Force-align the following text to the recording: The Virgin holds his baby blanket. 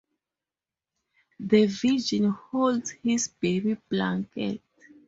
The 1.39 1.67
Virgin 1.67 2.31
holds 2.31 2.89
his 3.03 3.27
baby 3.27 3.77
blanket. 3.87 4.63